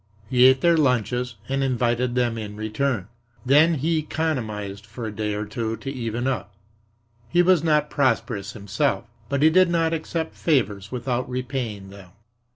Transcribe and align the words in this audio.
He 0.31 0.45
ate 0.45 0.61
their 0.61 0.77
lunches 0.77 1.35
and 1.47 1.63
invited 1.63 2.15
them 2.15 2.35
in 2.35 2.55
return. 2.55 3.07
Then 3.45 3.75
he 3.75 3.99
economized 3.99 4.83
for 4.83 5.05
a 5.05 5.11
day 5.15 5.35
or 5.35 5.45
two 5.45 5.77
to 5.77 5.91
even 5.91 6.25
up. 6.25 6.55
He 7.29 7.43
was 7.43 7.63
not 7.63 7.91
prosperous 7.91 8.53
himself, 8.53 9.03
but 9.29 9.43
he 9.43 9.51
did 9.51 9.69
not 9.69 9.93
accept 9.93 10.33
favors 10.33 10.91
without 10.91 11.29
repaying 11.29 11.91
them. 11.91 12.09